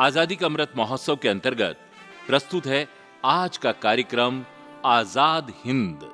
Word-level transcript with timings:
आज़ादी 0.00 0.36
का 0.36 0.46
अमृत 0.46 0.72
महोत्सव 0.76 1.16
के 1.22 1.28
अंतर्गत 1.28 1.76
प्रस्तुत 2.26 2.66
है 2.66 2.86
आज 3.24 3.56
का 3.56 3.72
कार्यक्रम, 3.82 4.42
आज़ाद 4.86 5.52
हिंद। 5.64 6.10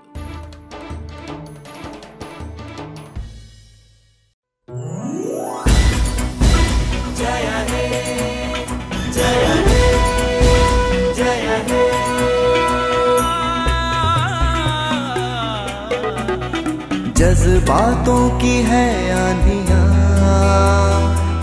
जज्बातों 17.16 18.23
की 18.41 18.56
है 18.69 18.87
आंधिया 19.15 19.80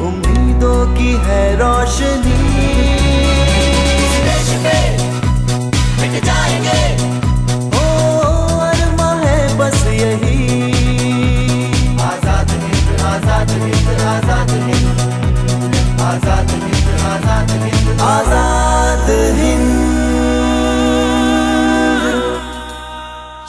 उम्मीदों 0.08 0.80
की 0.96 1.12
है 1.26 1.44
रोशनी। 1.60 2.37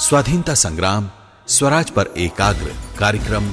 स्वाधीनता 0.09 0.55
संग्राम 0.55 1.09
स्वराज 1.47 1.91
पर 1.91 2.07
एकाग्र 2.19 2.71
कार्यक्रम 2.98 3.48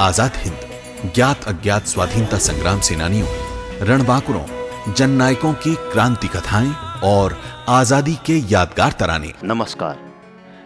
आज़ाद 0.00 0.32
हिंद 0.36 1.12
ज्ञात 1.14 1.44
अज्ञात 1.44 1.86
स्वाधीनता 1.86 2.38
संग्राम 2.38 2.80
सेनानियों 2.80 3.28
रणबांकुरों 3.86 4.94
जन 4.94 5.10
नायकों 5.10 5.52
की 5.52 5.74
क्रांति 5.92 6.28
कथाएँ 6.28 6.72
और 7.04 7.36
आज़ादी 7.68 8.14
के 8.26 8.38
यादगार 8.54 8.92
तराने। 8.92 9.32
नमस्कार। 9.44 9.98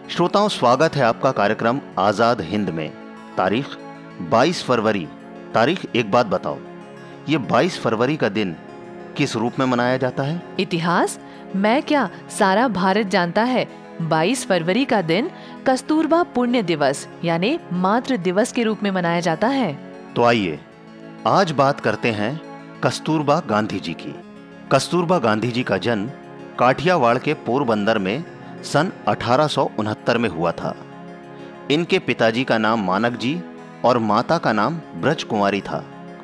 श्रोताओं 0.09 0.49
स्वागत 0.49 0.95
है 0.95 1.03
आपका 1.03 1.31
कार्यक्रम 1.31 1.81
आज़ाद 1.99 2.41
हिंद 2.41 2.69
में। 2.69 2.89
तारीख 3.37 3.77
22 4.31 4.63
फरवरी। 4.63 5.07
तारीख 5.53 5.95
एक 5.95 6.11
बात 6.11 6.25
बताओ। 6.25 6.57
ये 7.29 7.37
22 7.37 7.79
फरवरी 7.79 8.17
का 8.17 8.29
दिन 8.29 8.55
किस 9.17 9.35
रूप 9.35 9.59
में 9.59 9.65
मनाया 9.65 9.97
जाता 9.97 10.23
है? 10.23 10.43
इतिहास? 10.59 11.19
मैं 11.55 11.83
क्या 11.83 12.09
सारा 12.39 12.67
भारत 12.67 13.07
जानता 13.07 13.43
है? 13.43 13.84
22 14.01 14.45
फरवरी 14.47 14.83
का 14.85 15.01
दिन 15.01 15.29
कस्तूरबा 15.67 16.21
पुण्य 16.23 16.61
दिवस 16.63 17.07
यानी 17.23 17.59
मातृ 17.73 18.17
दिवस 18.17 18.51
के 18.51 18.63
रूप 18.63 18.83
में 18.83 18.89
मनाया 18.91 19.19
जाता 19.19 19.47
है। 19.47 19.73
तो 20.15 20.23
आइए 20.23 20.59
आज 21.27 21.51
बात 21.51 21.79
करते 21.79 22.11
हैं 22.11 22.41
कस्तूरबा 22.83 23.39
गांधी 23.49 23.79
जी 23.79 23.93
की। 23.93 24.13
कस्तूरबा 24.71 25.19
गांधी 25.19 25.51
जी 25.51 25.63
का 25.63 25.77
जन्म 25.77 26.09
काठियावाड़ 26.59 27.17
के 27.17 27.33
पोरबंदर 27.33 27.97
में 27.97 28.23
सन 28.63 28.91
अठारह 29.07 29.47
सौ 29.47 29.69
उनहत्तर 29.79 30.17
में 30.17 30.29
हुआ 30.29 30.51
था। 30.51 30.75
इनके 31.71 31.99
पिताजी 31.99 32.43
का 32.43 32.57
नाम 32.57 32.85
मानक 32.85 33.17
जी 33.17 33.41
और 33.85 33.97
माता 33.97 34.37
का 34.37 34.53
नाम 34.53 34.81
ब्रज 34.95 35.23
कुमारी 35.23 35.61
था। 35.61 35.83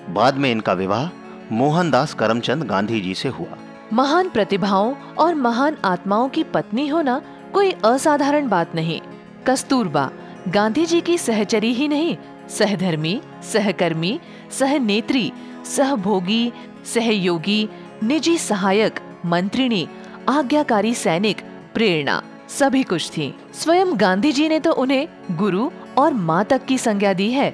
बाद 0.09 0.35
में 0.35 0.51
इनका 0.51 0.73
विवाह 0.73 1.09
मोहनदास 1.51 2.13
करमचंद 2.13 2.63
गांधी 2.63 3.01
जी 3.01 3.13
से 3.15 3.29
हुआ। 3.29 3.57
महान 3.93 4.29
प्रतिभाओं 4.29 4.93
और 5.19 5.35
महान 5.35 5.77
आत्माओं 5.85 6.29
की 6.29 6.43
पत्नी 6.43 6.87
होना 6.87 7.21
कोई 7.53 7.71
असाधारण 7.83 8.47
बात 8.47 8.75
नहीं। 8.75 8.99
कस्तूरबा 9.47 10.09
गांधी 10.53 10.85
जी 10.85 10.99
की 11.01 11.17
सहचरी 11.17 11.71
ही 11.71 11.87
नहीं। 11.87 12.15
सहधर्मी, 12.49 13.21
सहकर्मी, 13.43 14.19
सहनेत्री, 14.51 15.31
सहभोगी, 15.65 16.51
सहयोगी, 16.85 17.67
निजी 18.03 18.37
सहायक, 18.37 18.99
मंत्रिणी, 19.25 19.85
आज्ञाकारी 20.29 20.93
सैनिक, 20.93 21.41
प्रेरणा, 21.73 22.21
सभी 22.49 22.83
कुछ 22.83 23.09
थी। 23.09 23.33
स्वयं 23.53 23.93
गांधी 23.95 24.31
जी 24.31 24.47
ने 24.49 24.59
तो 24.59 24.71
उन्हें 24.73 25.07
गुरु 25.31 25.69
और 25.97 26.13
माँ 26.13 26.43
तक 26.45 26.65
की 26.65 26.77
संज्ञा 26.77 27.13
दी 27.13 27.31
है। 27.31 27.53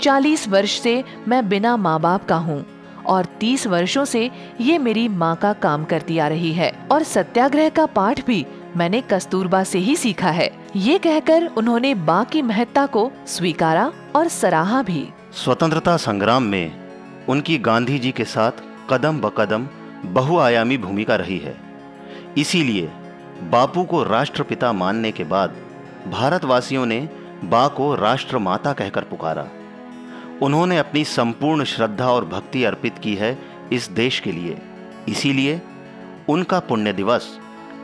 चालीस 0.00 0.48
वर्ष 0.48 0.80
से 0.80 1.02
मैं 1.28 1.48
बिना 1.48 1.76
माँ 1.76 2.00
बाप 2.00 2.26
का 2.26 2.36
हूँ 2.36 2.64
और 3.06 3.24
तीस 3.40 3.66
वर्षों 3.66 4.04
से 4.04 4.30
ये 4.60 4.78
मेरी 4.78 5.08
माँ 5.08 5.34
का 5.36 5.52
काम 5.52 5.84
करती 5.84 6.18
आ 6.18 6.28
रही 6.28 6.52
है 6.52 6.72
और 6.92 7.02
सत्याग्रह 7.02 7.68
का 7.68 7.86
पाठ 7.86 8.26
भी 8.26 8.44
मैंने 8.76 9.00
कस्तूरबा 9.00 9.64
से 9.64 9.78
ही 9.78 9.96
सीखा 9.96 10.30
है। 10.30 10.50
ये 10.76 10.98
कहकर 10.98 11.46
उन्होंने 11.46 11.94
बा 11.94 12.24
की 12.24 12.42
महत्ता 12.42 12.86
को 12.86 13.10
स्वीकारा 13.26 13.92
और 14.16 14.28
सराहा 14.28 14.82
भी। 14.82 15.08
स्वतंत्रता 15.32 15.96
संग्राम 15.96 16.42
में 16.42 16.72
उनकी 17.28 17.58
गांधी 17.58 17.98
जी 17.98 18.12
के 18.12 18.24
साथ 18.24 18.52
कदम 18.90 19.20
ब 19.20 19.32
कदम 19.38 19.68
बहुआयामी 20.04 20.78
भूमिका 20.78 21.16
रही 21.16 21.38
है। 21.38 21.56
इसीलिए 22.38 22.90
बापू 23.42 23.84
को 23.84 24.02
राष्ट्रपिता 24.04 24.72
मानने 24.72 25.12
के 25.12 25.24
बाद 25.24 25.56
भारतवासियों 26.08 26.86
ने 26.86 27.08
बा 27.44 27.68
को 27.68 27.94
राष्ट्र 27.94 28.38
माता 28.38 28.72
कहकर 28.72 29.02
पुकारा। 29.02 29.46
उन्होंने 30.42 30.78
अपनी 30.78 31.04
संपूर्ण 31.04 31.64
श्रद्धा 31.64 32.06
और 32.06 32.24
भक्ति 32.24 32.64
अर्पित 32.64 32.98
की 32.98 33.14
है 33.14 33.38
इस 33.72 33.88
देश 33.90 34.20
के 34.20 34.32
लिए। 34.32 34.58
इसीलिए 35.08 35.60
उनका 36.28 36.60
पुण्य 36.60 36.92
दिवस 36.92 37.38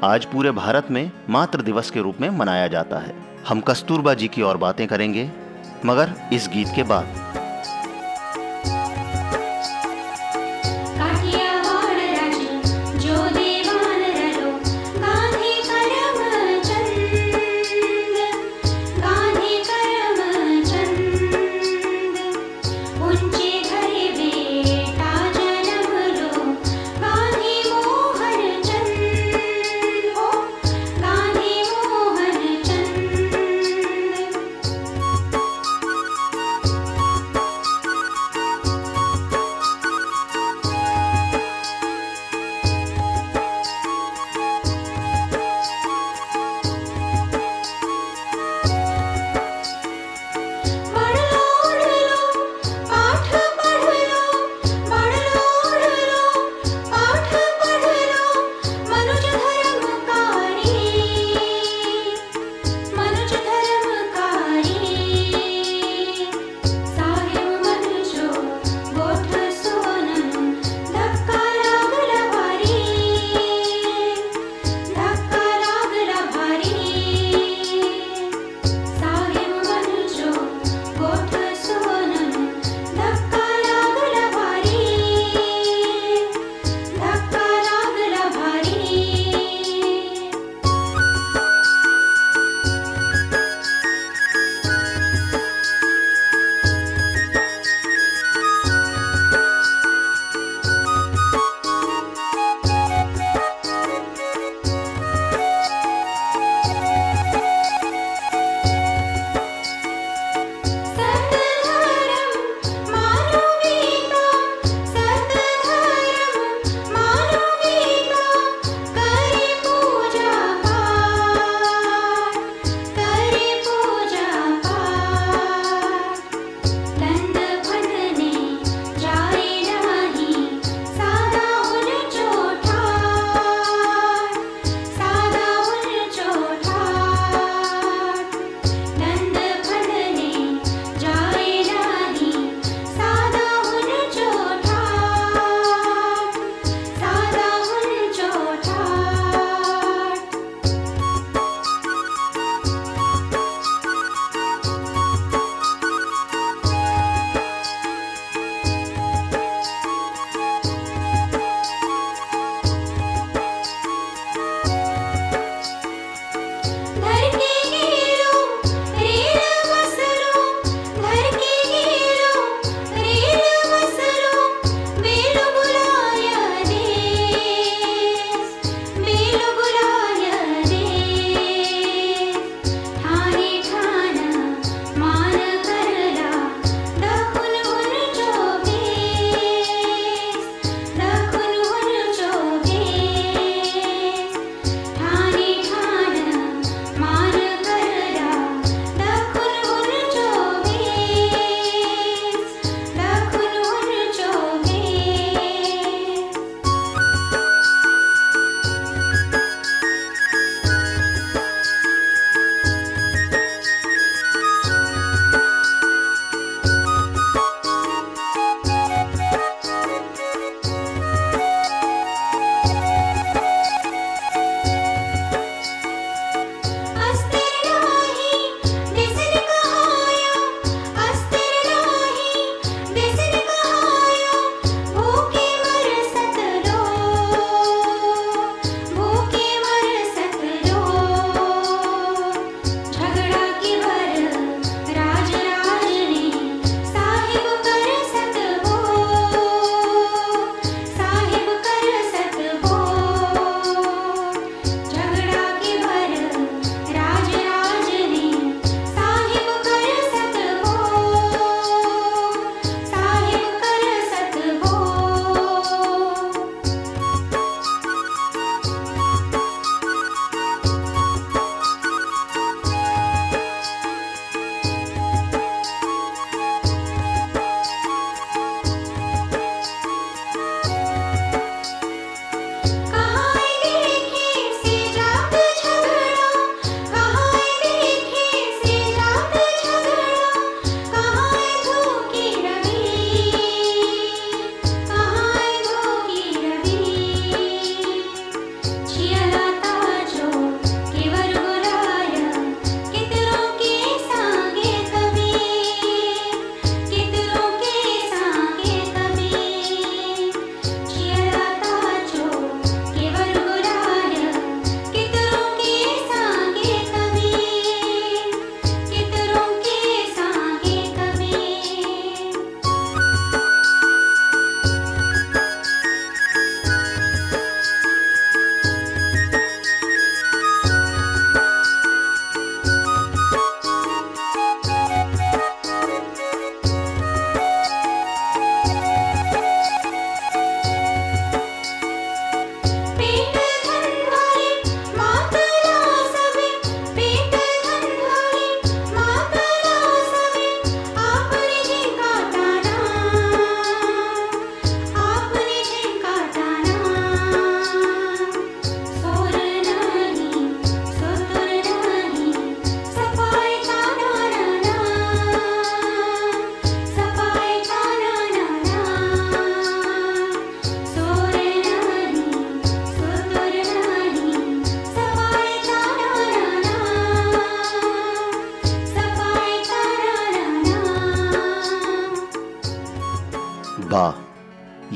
आज 0.05 0.25
पूरे 0.25 0.51
भारत 0.51 0.89
में 0.91 1.11
मातृ 1.31 1.63
दिवस 1.63 1.91
के 1.91 2.01
रूप 2.01 2.21
में 2.21 2.29
मनाया 2.31 2.67
जाता 2.69 2.99
है। 2.99 3.15
हम 3.49 3.61
कस्तूरबा 3.61 4.15
जी 4.15 4.29
की 4.29 4.43
और 4.43 4.57
बातें 4.57 4.87
करेंगे, 4.87 5.31
मगर 5.87 6.13
इस 6.33 6.49
गीत 6.53 6.69
के 6.77 6.83
बाद। 6.83 7.24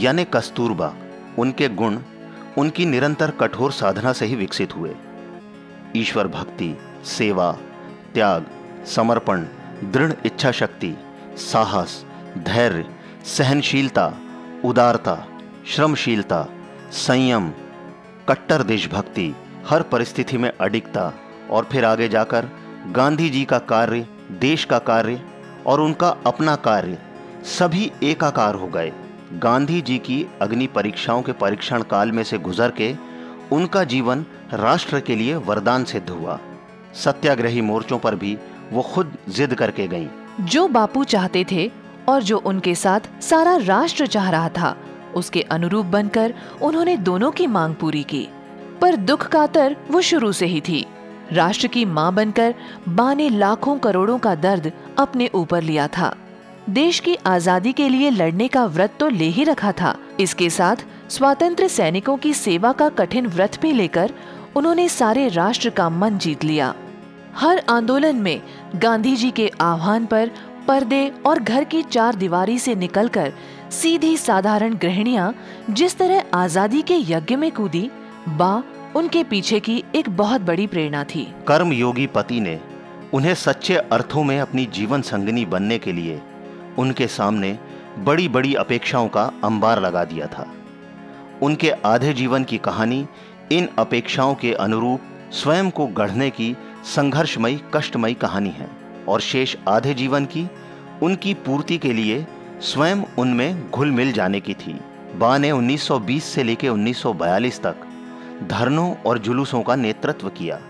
यानी 0.08 0.24
कस्तूरबा, 0.24 0.94
उनके 1.38 1.68
गुण, 1.68 1.98
उनकी 2.58 2.86
निरंतर 2.86 3.30
कठोर 3.30 3.72
साधना 3.72 4.12
से 4.12 4.26
ही 4.26 4.36
विकसित 4.36 4.76
हुए। 4.76 4.94
ईश्वर 5.96 6.28
भक्ति, 6.28 6.78
सेवा, 7.04 7.52
त्याग, 8.14 8.46
समर्पण, 8.86 9.44
दृढ़ 9.84 10.12
इच्छा 10.26 10.50
शक्ति 10.50 10.96
साहस, 11.36 12.04
धैर्य, 12.38 12.84
सहनशीलता, 13.24 14.14
उदारता, 14.64 15.26
श्रमशीलता, 15.66 16.48
संयम, 16.92 17.50
कट्टर 18.28 18.62
देशभक्ति, 18.62 19.34
हर 19.68 19.82
परिस्थिति 19.82 20.38
में 20.38 20.52
अडिगता 20.60 21.12
और 21.50 21.68
फिर 21.72 21.84
आगे 21.84 22.08
जाकर 22.08 22.48
गांधी 22.86 23.28
जी 23.30 23.44
का 23.44 23.58
कार्य, 23.58 24.06
देश 24.30 24.64
का 24.64 24.78
कार्य 24.78 25.20
और 25.66 25.80
उनका 25.80 26.08
अपना 26.26 26.56
कार्य 26.56 26.98
सभी 27.58 27.92
एकाकार 28.02 28.54
हो 28.54 28.68
गए। 28.68 28.92
गांधी 29.32 29.80
जी 29.80 29.98
की 29.98 30.26
अग्नि 30.42 30.66
परीक्षाओं 30.66 31.22
के 31.22 31.32
परीक्षण 31.32 31.82
काल 31.82 32.12
में 32.12 32.22
से 32.22 32.38
गुजर 32.38 32.70
के 32.70 32.96
उनका 33.52 33.84
जीवन 33.84 34.24
राष्ट्र 34.52 35.00
के 35.00 35.16
लिए 35.16 35.34
वरदान 35.34 35.84
सिद्ध 35.84 36.10
हुआ। 36.10 36.38
सत्याग्रही 36.94 37.60
मोर्चों 37.60 37.98
पर 37.98 38.14
भी 38.14 38.38
वो 38.72 38.82
खुद 38.82 39.12
जिद 39.28 39.54
करके 39.54 39.88
गईं। 39.88 40.08
जो 40.40 40.68
बापू 40.68 41.04
चाहते 41.04 41.46
थे 41.52 41.70
और 42.08 42.22
जो 42.22 42.38
उनके 42.38 42.74
साथ 42.74 43.22
सारा 43.22 43.56
राष्ट्र 43.56 44.06
चाह 44.06 44.30
रहा 44.30 44.48
था, 44.48 44.76
उसके 45.14 45.42
अनुरूप 45.42 45.86
बनकर 45.86 46.34
उन्होंने 46.62 46.96
दोनों 46.96 47.30
की 47.30 47.46
मांग 47.46 47.74
पूरी 47.74 48.02
की। 48.02 48.28
पर 48.80 48.96
दुख 48.96 49.28
कातर 49.28 49.76
वो 49.90 50.00
शुरू 50.00 50.32
से 50.32 50.46
ही 50.46 50.60
थी। 50.60 50.86
राष्ट्र 51.32 51.66
की 51.66 51.84
माँ 51.84 52.14
बनकर 52.14 52.54
बा 52.88 53.14
ने 53.14 53.28
लाखों 53.28 53.78
करोड़ों 53.78 54.18
का 54.18 54.34
दर्द 54.34 54.72
अपने 54.98 55.30
ऊपर 55.34 55.62
लिया 55.62 55.88
था। 55.88 56.16
देश 56.68 56.98
की 57.00 57.14
आज़ादी 57.26 57.72
के 57.72 57.88
लिए 57.88 58.08
लड़ने 58.10 58.46
का 58.48 58.64
व्रत 58.66 58.96
तो 59.00 59.08
ले 59.08 59.26
ही 59.26 59.44
रखा 59.44 59.70
था। 59.72 59.94
इसके 60.20 60.48
साथ 60.50 60.76
स्वतंत्र 61.08 61.68
सैनिकों 61.68 62.16
की 62.16 62.32
सेवा 62.34 62.72
का 62.72 62.88
कठिन 62.88 63.26
व्रत 63.26 63.58
भी 63.62 63.72
लेकर 63.72 64.12
उन्होंने 64.56 64.88
सारे 64.88 65.26
राष्ट्र 65.28 65.70
का 65.70 65.88
मन 65.90 66.18
जीत 66.18 66.44
लिया। 66.44 66.74
हर 67.34 67.62
आंदोलन 67.68 68.16
में 68.16 68.40
गांधी 68.76 69.14
जी 69.16 69.30
के 69.30 69.50
आह्वान 69.60 70.06
पर 70.06 70.30
पर्दे 70.68 71.10
और 71.26 71.38
घर 71.38 71.64
की 71.64 71.82
चार 71.82 72.14
दीवारी 72.14 72.58
से 72.58 72.74
निकलकर 72.74 73.32
सीधी 73.72 74.16
साधारण 74.16 74.74
गृहिणियाँ 74.74 75.34
जिस 75.70 75.98
तरह 75.98 76.24
आज़ादी 76.34 76.82
के 76.82 76.98
यज्ञ 77.08 77.36
में 77.36 77.50
कूदी, 77.52 77.90
बा 78.28 78.62
उनके 78.96 79.24
पीछे 79.24 79.60
की 79.60 79.82
एक 79.94 80.16
बहुत 80.16 80.40
बड़ी 80.40 80.66
प्रेरणा 80.66 81.04
थी। 81.06 81.28
कर्म 81.48 81.72
योगी 81.72 82.06
पति 82.06 82.40
ने 82.40 82.58
उन्हें 83.14 83.34
सच्चे 83.36 83.76
अर्थों 83.76 84.24
में 84.24 84.38
अपनी 84.40 84.66
जीवन 84.74 85.02
संगनी 85.02 85.44
बनने 85.46 85.78
के 85.78 85.92
लिए 85.92 86.20
उनके 86.78 87.06
सामने 87.06 87.58
बड़ी 87.98 88.28
बड़ी 88.28 88.54
अपेक्षाओं 88.54 89.08
का 89.08 89.32
अंबार 89.44 89.80
लगा 89.80 90.04
दिया 90.04 90.26
था। 90.26 90.46
उनके 91.42 91.70
आधे 91.70 92.12
जीवन 92.12 92.44
की 92.44 92.58
कहानी 92.58 93.06
इन 93.52 93.68
अपेक्षाओं 93.78 94.34
के 94.34 94.52
अनुरूप 94.52 95.00
स्वयं 95.32 95.70
को 95.70 95.86
गढ़ने 95.86 96.30
की 96.30 96.56
संघर्षमयी, 96.84 97.60
कष्टमयी 97.74 98.14
कहानी 98.14 98.50
है 98.50 98.68
और 99.08 99.20
शेष 99.20 99.56
आधे 99.68 99.94
जीवन 99.94 100.24
की, 100.24 100.48
उनकी 101.02 101.34
पूर्ति 101.34 101.78
के 101.78 101.92
लिए 101.92 102.26
स्वयं 102.60 103.02
उनमें 103.18 103.70
घुल 103.70 103.90
मिल 103.90 104.12
जाने 104.12 104.40
की 104.40 104.54
थी। 104.54 104.80
बा 105.16 105.36
ने 105.38 105.50
1920 105.52 106.24
से 106.24 106.42
लेकर 106.42 106.68
1942 106.68 107.60
तक 107.62 107.76
धरनों 108.48 108.94
और 109.06 109.18
जुलूसों 109.18 109.62
का 109.62 109.76
नेतृत्व 109.76 110.28
किया। 110.28 110.60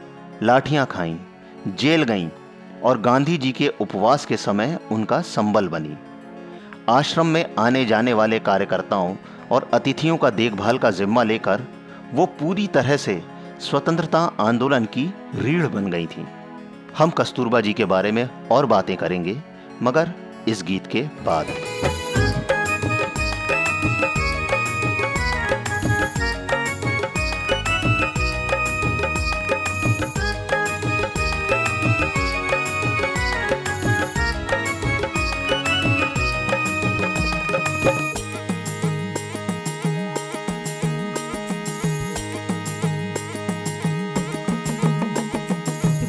लाठियाँ 0.42 0.86
खाईं, 0.86 1.16
जेल 1.76 2.02
गईं 2.02 2.28
और 2.84 3.00
गांधी 3.00 3.36
जी 3.38 3.52
के 3.52 3.68
उपवास 3.80 4.26
के 4.26 4.36
समय 4.36 4.78
उनका 4.92 5.20
संबल 5.20 5.68
बनी। 5.68 5.96
आश्रम 6.88 7.26
में 7.26 7.44
आने 7.58 7.84
जाने 7.84 8.12
वाले 8.12 8.38
कार्यकर्ताओं 8.38 9.14
और 9.50 9.68
अतिथियों 9.74 10.16
का 10.16 10.30
देखभाल 10.30 10.78
का 10.78 10.90
जिम्मा 10.90 11.22
लेकर 11.22 11.62
वो 12.14 12.26
पूरी 12.26 12.66
तरह 12.66 12.96
से 12.96 13.22
स्वतंत्रता 13.60 14.20
आंदोलन 14.40 14.84
की 14.84 15.14
रीढ़ 15.34 15.66
बन 15.66 15.90
गई 15.90 16.06
थी। 16.06 16.26
हम 16.98 17.10
कस्तूरबा 17.10 17.60
जी 17.60 17.72
के 17.72 17.84
बारे 17.84 18.12
में 18.12 18.28
और 18.48 18.66
बातें 18.66 18.96
करेंगे, 18.96 19.36
मगर 19.82 20.12
इस 20.48 20.62
गीत 20.62 20.86
के 20.86 21.02
बाद। 21.02 21.46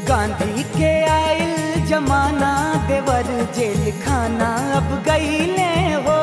गांधी 0.09 0.63
के 0.77 0.91
आयल 1.05 1.85
जमाना, 1.87 2.51
देवर 2.87 3.27
जेल 3.55 3.91
खाना 4.01 4.49
अब 4.77 4.87
गई 5.07 5.39
ले 5.55 5.73
हो। 6.05 6.17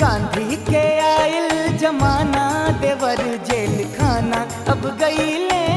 गांधी 0.00 0.56
के 0.70 0.84
आयल 1.10 1.76
जमाना, 1.78 2.46
देवर 2.80 3.22
जेल 3.50 3.84
खाना 3.96 4.40
अब 4.72 4.86
गईले 5.00 5.64
हो 5.66 5.71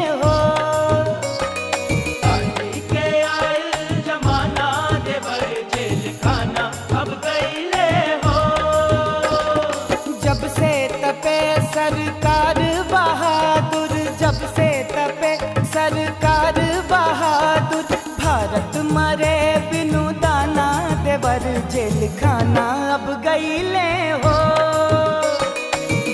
जेल 21.74 22.08
खाना 22.20 22.66
अब 22.94 23.06
गईले 23.26 23.90
हो। 24.24 24.36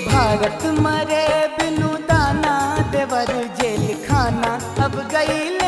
भारत 0.08 0.66
मरे 0.80 1.26
बिनु 1.56 1.88
दाना, 2.10 2.54
देवर 2.92 3.32
जेल 3.60 3.86
खाना 4.06 4.52
अब 4.84 4.94
गईले 5.14 5.60
हो 5.60 5.61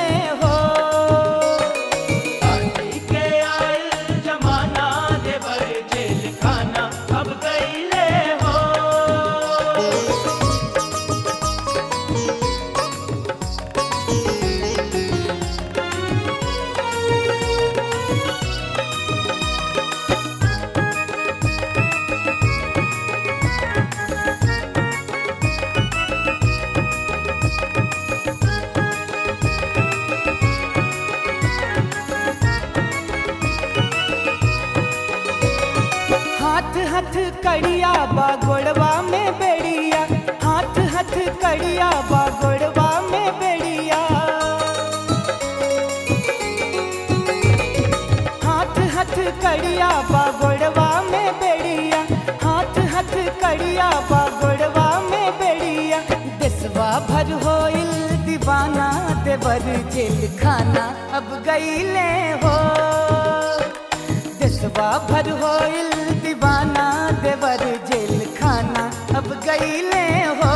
कड़िया 49.75 49.91
बा 50.11 50.25
गोड़वा 50.41 50.89
में 51.03 51.35
बेड़िया। 51.39 51.99
हाथ 52.43 52.79
हाथ 52.93 53.15
कड़िया 53.43 53.89
बा 54.11 54.21
गोड़वा 54.41 54.87
में 55.11 55.39
बेड़िया। 55.39 55.99
देसवा 56.39 56.91
भर 57.09 57.33
होइल 57.43 57.91
दीवाना, 58.27 58.89
देवर 59.25 59.67
जेल 59.95 60.21
खाना 60.39 60.85
अब 61.19 61.27
गईले 61.47 62.11
हो। 62.45 62.55
देसवा 64.39 64.91
भर 65.11 65.31
होइल 65.43 65.91
दीवाना, 66.23 66.87
देवर 67.23 67.67
जेल 67.91 68.27
खाना 68.39 68.91
अब 69.19 69.29
गईले 69.47 70.07
हो। 70.39 70.55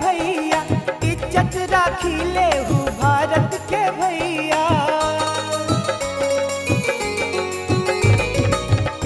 भैया, 0.00 0.60
इज़्ज़त 1.10 1.56
राखी 1.72 2.16
ले 2.32 2.48
भारत 3.00 3.54
के 3.70 3.82
भैया। 3.98 4.62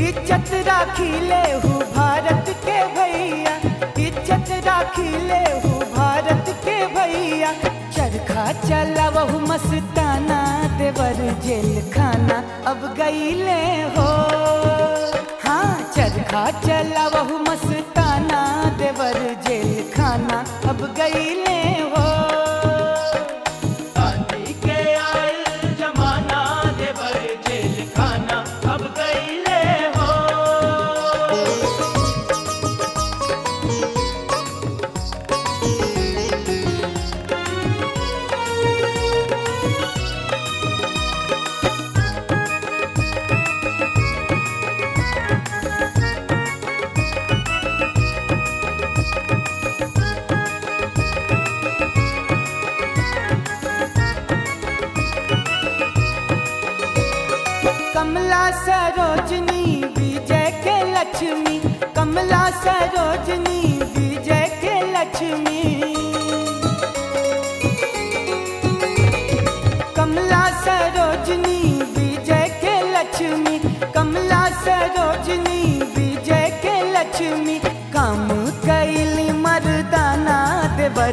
इज़्ज़त 0.08 0.50
राखी 0.68 1.10
ले 1.28 1.42
भारत 1.94 2.54
के 2.66 2.78
भैया, 2.94 3.54
इज़्ज़त 4.06 4.50
राखी 4.66 5.10
ले 5.28 5.42
भारत 5.96 6.54
के 6.64 6.78
भैया। 6.94 7.52
चरखा 7.96 8.46
चला 8.62 9.10
बहु 9.10 9.38
मस्ताना, 9.46 10.40
देवर 10.78 11.22
जेल 11.44 11.80
खाना, 11.92 12.42
अब 12.70 12.94
गईले 12.98 13.62
हो 13.96 14.06
हाँ। 14.06 14.77
चरखा 16.28 16.60
चला 16.60 17.08
बहु 17.08 17.36
मस्ताना 17.40 18.40
देवर 18.78 19.16
जेल 19.48 19.72
खाना 19.96 20.38
अब 20.68 20.80
गई 20.98 21.24
ले 21.44 21.60
हो। 21.92 22.37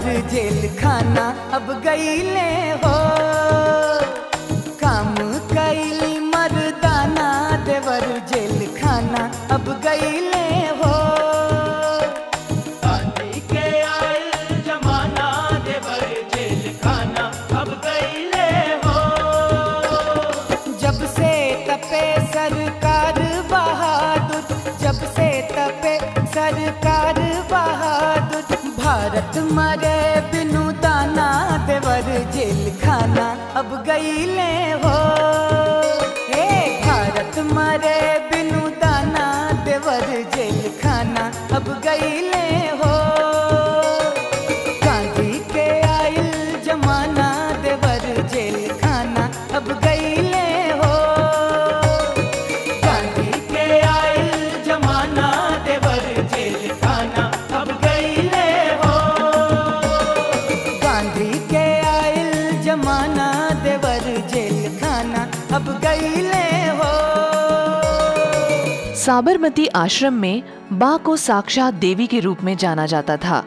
जेल 0.06 0.78
खाना, 0.82 1.26
अब 1.54 1.82
गई 1.86 2.18
ले 2.18 2.52
हो। 2.84 2.96
काम 4.82 5.16
कैली 5.54 6.20
मरदाना, 6.20 7.30
देवर 7.66 8.06
जेल 8.34 8.68
खाना, 8.82 9.24
अब 9.52 9.82
गई 9.84 10.20
ले 10.30 10.48
हो। 10.80 10.95
देवर 39.96 40.22
जेल 40.36 40.62
खाना 40.82 41.26
अब 41.56 41.68
गईले 41.86 42.45
हो 42.45 42.45
साबरमती 69.06 69.68
आश्रम 69.68 70.14
में 70.14 70.44
बा 70.74 70.98
को 70.98 71.18
साक्षात 71.18 71.74
देवी 71.74 72.08
के 72.08 72.20
रूप 72.20 72.38
में 72.44 72.58
जाना 72.58 72.86
जाता 72.86 73.18
था। 73.18 73.46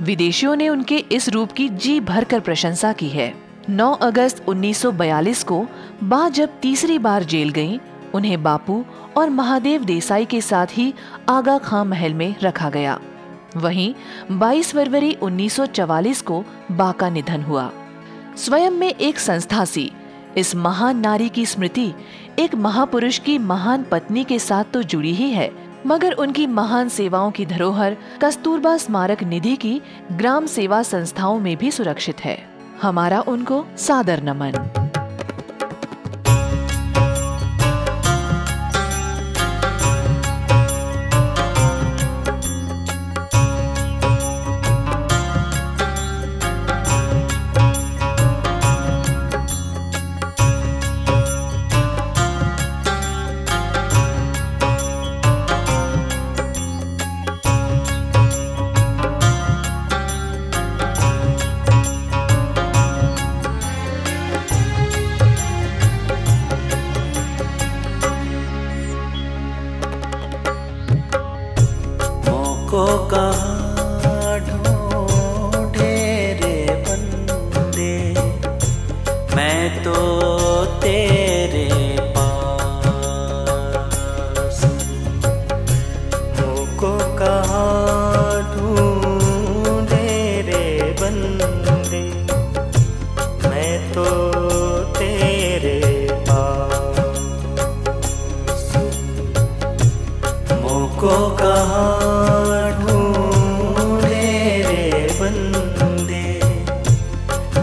विदेशियों 0.00 0.56
ने 0.56 0.68
उनके 0.68 0.96
इस 0.98 1.28
रूप 1.28 1.52
की 1.52 1.68
जी 1.68 2.00
भर 2.00 2.24
कर 2.24 2.40
प्रशंसा 2.40 2.92
की 2.92 3.08
है। 3.08 3.34
9 3.70 3.92
अगस्त 3.92 4.48
1942 4.48 5.42
को 5.42 5.66
बा 6.02 6.28
जब 6.28 6.48
तीसरी 6.62 6.98
बार 6.98 7.24
जेल 7.24 7.50
गईं, 7.50 7.78
उन्हें 8.14 8.42
बापू 8.42 8.84
और 9.16 9.30
महादेव 9.30 9.84
देसाई 9.84 10.24
के 10.24 10.40
साथ 10.40 10.66
ही 10.70 10.94
आगा 11.28 11.58
खां 11.58 11.84
महल 11.84 12.14
में 12.14 12.34
रखा 12.42 12.70
गया। 12.70 13.00
वहीं 13.56 13.94
22 14.30 14.72
फरवरी 14.72 15.16
1944 15.22 16.22
को 16.22 16.44
बा 16.72 16.92
का 16.92 17.10
निधन 17.10 17.42
हुआ। 17.42 17.70
स्वयं 18.36 18.70
में 18.70 18.94
एक 18.94 19.18
संस्था 19.18 19.64
सी 19.64 19.92
इस 20.38 20.54
महान 20.54 20.96
नारी 20.96 21.28
की 21.28 21.46
स्मृति 21.46 21.92
एक 22.40 22.54
महापुरुष 22.54 23.18
की 23.18 23.38
महान 23.38 23.82
पत्नी 23.82 24.24
के 24.24 24.38
साथ 24.38 24.64
तो 24.72 24.82
जुड़ी 24.82 25.12
ही 25.14 25.30
है, 25.30 25.50
मगर 25.86 26.12
उनकी 26.12 26.46
महान 26.46 26.88
सेवाओं 26.88 27.30
की 27.30 27.46
धरोहर, 27.46 27.96
कस्तूरबा 28.22 28.76
स्मारक 28.76 29.22
निधि 29.22 29.56
की 29.56 29.80
ग्राम 30.12 30.46
सेवा 30.46 30.82
संस्थाओं 30.82 31.38
में 31.40 31.56
भी 31.56 31.70
सुरक्षित 31.70 32.20
है। 32.20 32.38
हमारा 32.82 33.20
उनको 33.20 33.64
सादर 33.76 34.22
नमन। 34.22 34.79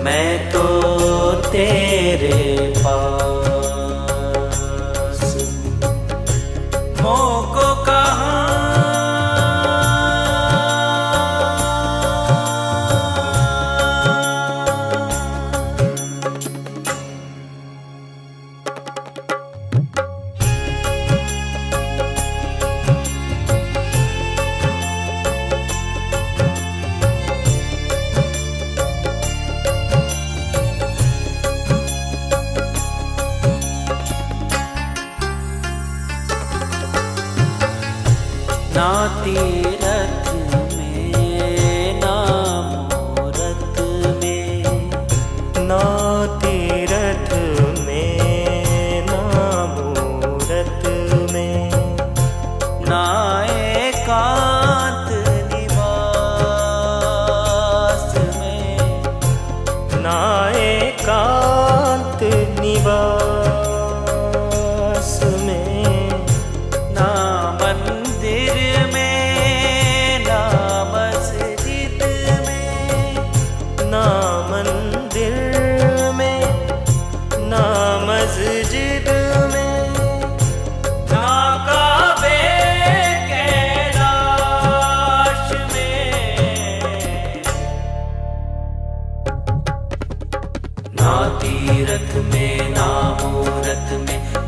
मैं 0.08 0.52
तो 0.52 0.62
तेरे 1.52 2.57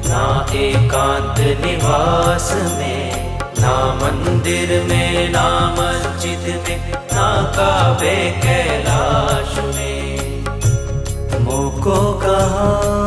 ना 0.10 0.46
एकांत 0.54 1.40
निवास 1.66 2.54
में, 2.78 3.40
ना 3.60 3.76
मंदिर 3.94 4.70
में, 4.84 5.30
ना 5.30 5.48
मस्जिद 5.80 6.64
में, 6.68 6.92
ना 7.14 7.28
काबे 7.58 8.16
कैलाश 8.46 9.58
में। 9.76 10.44
मोको 11.40 12.14
कहा 12.14 12.99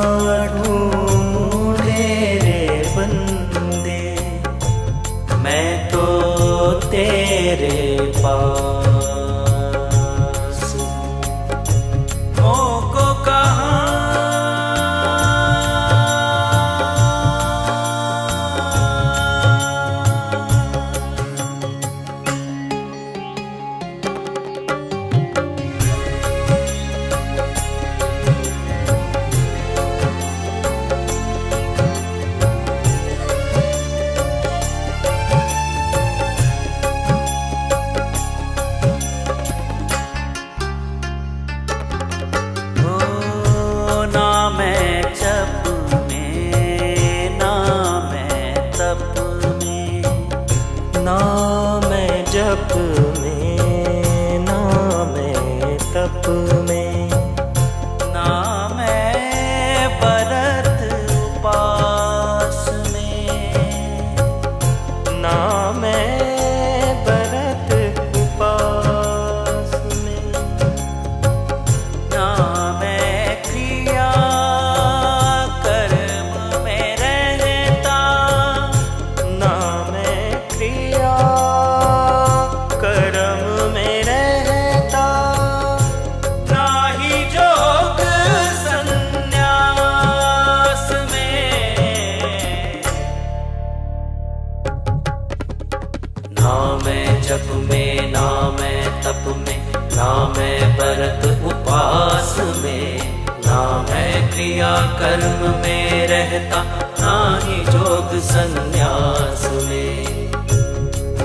क्रिया 104.42 104.76
कर्म 105.00 105.42
में 105.62 106.06
रहता 106.06 106.62
ना 107.00 107.40
ही 107.42 107.58
जोग 107.64 108.18
संन्यास 108.20 109.42
में। 109.52 110.32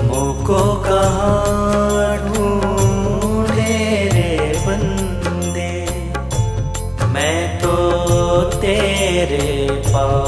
मोको 0.08 0.74
कहा 0.74 1.32
ढूंढे 2.16 3.74
रे 4.12 4.58
बंदे? 4.66 5.74
मैं 7.08 7.58
तो 7.58 7.76
तेरे 8.42 9.68
पास 9.70 10.27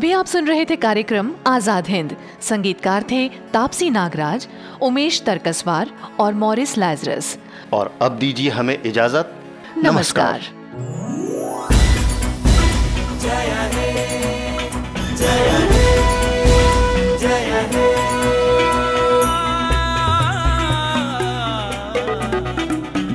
अभी 0.00 0.12
आप 0.12 0.26
सुन 0.26 0.46
रहे 0.46 0.64
थे 0.64 0.76
कार्यक्रम 0.76 1.30
आज़ाद 1.46 1.88
हिंद। 1.88 2.14
संगीतकार 2.42 3.04
थे 3.10 3.28
तापसी 3.52 3.88
नागराज 3.90 4.46
उमेश 4.82 5.20
तरकसवार 5.26 5.90
और 6.20 6.34
मॉरिस 6.34 6.76
लैजरस। 6.78 7.26
और 7.72 7.92
अब 8.02 8.16
दीजिए 8.18 8.50
हमें 8.50 8.82
इजाज़त। 8.82 9.34
नमस्कार, 9.78 10.40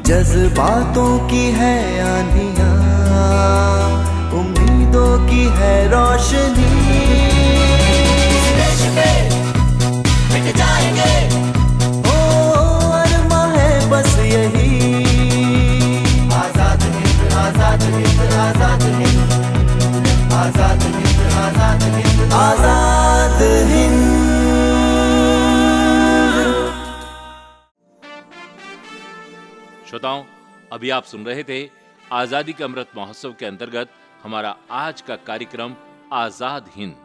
जज्बातों 0.06 1.18
की 1.30 1.46
है 1.52 1.76
आनिया। 2.04 2.74
रोशनी। 5.18 6.72
ओ 12.06 12.16
अरमा 12.94 13.44
है 13.48 13.70
बस 13.90 14.12
यही। 14.20 14.70
आज़ाद 16.34 16.84
हिंद 16.84 17.34
आज़ाद 17.34 17.84
हिंद 17.84 18.22
आज़ाद 18.34 18.84
हिंद। 18.84 19.32
आज़ाद 20.34 20.84
हिंद 20.84 21.20
आज़ाद 21.46 21.84
हिंद। 21.84 22.34
आज़ाद 22.34 23.42
हिंद। 23.72 24.04
श्रोताओं 29.90 30.24
अभी 30.74 30.90
आप 30.90 31.04
सुन 31.06 31.26
रहे 31.26 31.44
थे 31.44 31.70
आज़ादी 32.14 32.54
के 32.54 32.64
अमृत 32.64 32.88
महोत्सव 32.98 33.32
के 33.40 33.46
अंतर्गत 33.46 33.90
हमारा 34.26 34.56
आज 34.72 35.02
का 35.02 35.16
कार्यक्रम 35.26 35.76
आज़ाद 36.14 36.70
हिंद। 36.76 37.05